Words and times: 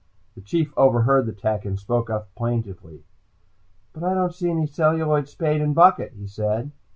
The 0.33 0.41
Chief 0.41 0.73
overheard 0.75 1.27
the 1.27 1.31
tech, 1.31 1.63
and 1.63 1.77
spoke 1.77 2.09
up 2.09 2.33
plaintively. 2.33 3.03
"But 3.93 4.03
I 4.03 4.15
don't 4.15 4.33
see 4.33 4.49
any 4.49 4.65
celluloid 4.65 5.27
spade 5.27 5.61
and 5.61 5.75
bucket," 5.75 6.13
he 6.17 6.25
said. 6.25 6.71